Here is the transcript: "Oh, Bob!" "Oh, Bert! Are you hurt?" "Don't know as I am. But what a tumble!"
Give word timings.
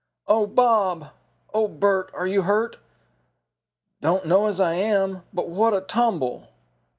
"Oh, 0.25 0.47
Bob!" 0.47 1.11
"Oh, 1.53 1.67
Bert! 1.67 2.09
Are 2.15 2.25
you 2.25 2.41
hurt?" 2.41 2.77
"Don't 4.01 4.25
know 4.25 4.47
as 4.47 4.59
I 4.59 4.73
am. 4.73 5.21
But 5.31 5.47
what 5.47 5.75
a 5.75 5.81
tumble!" 5.81 6.47